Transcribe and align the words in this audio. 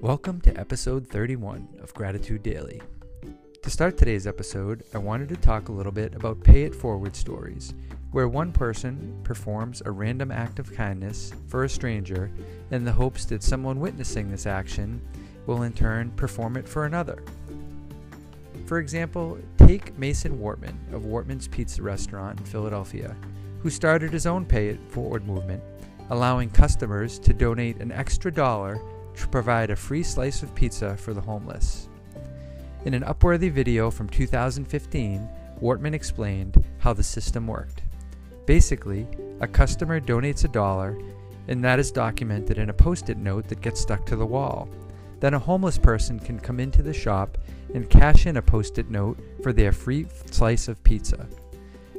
Welcome 0.00 0.40
to 0.42 0.56
episode 0.56 1.08
31 1.08 1.80
of 1.82 1.92
Gratitude 1.92 2.44
Daily. 2.44 2.80
To 3.62 3.68
start 3.68 3.98
today's 3.98 4.28
episode, 4.28 4.84
I 4.94 4.98
wanted 4.98 5.28
to 5.30 5.36
talk 5.36 5.68
a 5.68 5.72
little 5.72 5.90
bit 5.90 6.14
about 6.14 6.44
Pay 6.44 6.62
It 6.62 6.74
Forward 6.74 7.16
stories, 7.16 7.74
where 8.12 8.28
one 8.28 8.52
person 8.52 9.18
performs 9.24 9.82
a 9.84 9.90
random 9.90 10.30
act 10.30 10.60
of 10.60 10.72
kindness 10.72 11.32
for 11.48 11.64
a 11.64 11.68
stranger 11.68 12.30
in 12.70 12.84
the 12.84 12.92
hopes 12.92 13.24
that 13.24 13.42
someone 13.42 13.80
witnessing 13.80 14.30
this 14.30 14.46
action 14.46 15.02
will 15.46 15.64
in 15.64 15.72
turn 15.72 16.12
perform 16.12 16.56
it 16.56 16.68
for 16.68 16.86
another. 16.86 17.24
For 18.66 18.78
example, 18.78 19.36
take 19.56 19.98
Mason 19.98 20.38
Wartman 20.38 20.76
of 20.92 21.06
Wartman's 21.06 21.48
Pizza 21.48 21.82
Restaurant 21.82 22.38
in 22.38 22.46
Philadelphia, 22.46 23.16
who 23.58 23.68
started 23.68 24.12
his 24.12 24.26
own 24.26 24.46
Pay 24.46 24.68
It 24.68 24.80
Forward 24.90 25.26
movement, 25.26 25.62
allowing 26.10 26.50
customers 26.50 27.18
to 27.18 27.34
donate 27.34 27.78
an 27.78 27.90
extra 27.90 28.32
dollar 28.32 28.80
to 29.18 29.28
provide 29.28 29.70
a 29.70 29.76
free 29.76 30.02
slice 30.02 30.42
of 30.42 30.54
pizza 30.54 30.96
for 30.96 31.12
the 31.12 31.20
homeless. 31.20 31.88
In 32.84 32.94
an 32.94 33.02
Upworthy 33.02 33.50
video 33.50 33.90
from 33.90 34.08
2015, 34.08 35.28
Wartman 35.60 35.92
explained 35.92 36.64
how 36.78 36.92
the 36.92 37.02
system 37.02 37.46
worked. 37.46 37.82
Basically, 38.46 39.06
a 39.40 39.48
customer 39.48 40.00
donates 40.00 40.44
a 40.44 40.48
dollar, 40.48 40.98
and 41.48 41.62
that 41.64 41.78
is 41.78 41.90
documented 41.90 42.58
in 42.58 42.70
a 42.70 42.74
post 42.74 43.10
it 43.10 43.18
note 43.18 43.48
that 43.48 43.60
gets 43.60 43.80
stuck 43.80 44.06
to 44.06 44.16
the 44.16 44.24
wall. 44.24 44.68
Then 45.20 45.34
a 45.34 45.38
homeless 45.38 45.78
person 45.78 46.20
can 46.20 46.38
come 46.38 46.60
into 46.60 46.82
the 46.82 46.94
shop 46.94 47.38
and 47.74 47.90
cash 47.90 48.26
in 48.26 48.36
a 48.36 48.42
post 48.42 48.78
it 48.78 48.88
note 48.88 49.18
for 49.42 49.52
their 49.52 49.72
free 49.72 50.06
slice 50.30 50.68
of 50.68 50.82
pizza. 50.84 51.26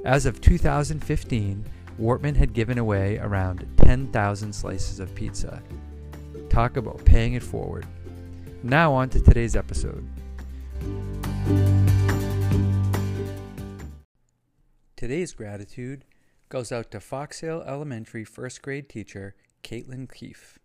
As 0.06 0.26
of 0.26 0.40
2015, 0.40 1.66
Wartman 2.00 2.36
had 2.36 2.54
given 2.54 2.78
away 2.78 3.17
around 3.17 3.67
10,000 3.78 4.54
slices 4.54 5.02
of 5.02 5.14
pizza. 5.14 5.62
Talk 6.49 6.78
about 6.78 7.05
paying 7.05 7.36
it 7.36 7.44
forward. 7.44 7.86
Now, 8.64 8.94
on 8.94 9.09
to 9.09 9.22
today's 9.22 9.55
episode. 9.55 10.05
Today's 14.95 15.33
gratitude 15.33 16.06
goes 16.50 16.72
out 16.72 16.91
to 16.91 16.97
Foxhill 16.97 17.66
Elementary 17.66 18.25
first 18.25 18.61
grade 18.61 18.89
teacher 18.89 19.36
Caitlin 19.64 20.11
Keefe. 20.11 20.58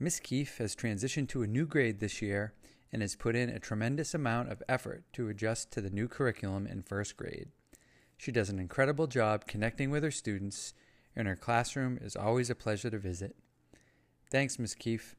Miss 0.00 0.18
Keefe 0.18 0.58
has 0.58 0.74
transitioned 0.74 1.28
to 1.28 1.42
a 1.42 1.46
new 1.46 1.66
grade 1.66 2.00
this 2.00 2.20
year 2.20 2.54
and 2.90 3.02
has 3.02 3.14
put 3.14 3.36
in 3.36 3.50
a 3.50 3.60
tremendous 3.60 4.14
amount 4.14 4.50
of 4.50 4.62
effort 4.68 5.04
to 5.12 5.28
adjust 5.28 5.70
to 5.72 5.80
the 5.80 5.90
new 5.90 6.08
curriculum 6.08 6.66
in 6.66 6.82
first 6.82 7.16
grade. 7.16 7.48
She 8.16 8.32
does 8.32 8.48
an 8.48 8.58
incredible 8.58 9.06
job 9.06 9.46
connecting 9.46 9.90
with 9.90 10.02
her 10.02 10.10
students, 10.10 10.72
and 11.14 11.28
her 11.28 11.36
classroom 11.36 11.98
is 12.00 12.16
always 12.16 12.50
a 12.50 12.54
pleasure 12.54 12.90
to 12.90 12.98
visit. 12.98 13.36
Thanks, 14.34 14.58
Miss 14.58 14.74
Keefe. 14.74 15.14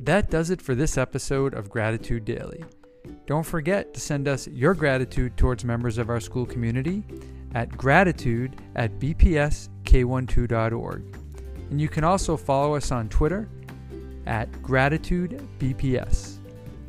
That 0.00 0.30
does 0.30 0.48
it 0.48 0.62
for 0.62 0.74
this 0.74 0.96
episode 0.96 1.52
of 1.52 1.68
Gratitude 1.68 2.24
Daily. 2.24 2.64
Don't 3.26 3.44
forget 3.44 3.92
to 3.92 4.00
send 4.00 4.26
us 4.26 4.48
your 4.48 4.72
gratitude 4.72 5.36
towards 5.36 5.66
members 5.66 5.98
of 5.98 6.08
our 6.08 6.18
school 6.18 6.46
community 6.46 7.04
at 7.54 7.76
gratitude 7.76 8.56
at 8.74 8.98
bpsk12.org. 8.98 11.16
And 11.70 11.78
you 11.78 11.90
can 11.90 12.04
also 12.04 12.38
follow 12.38 12.74
us 12.74 12.90
on 12.90 13.10
Twitter 13.10 13.50
at 14.24 14.50
gratitudebps. 14.62 16.38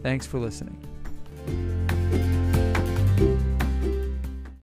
Thanks 0.01 0.25
for 0.25 0.39
listening. 0.39 0.81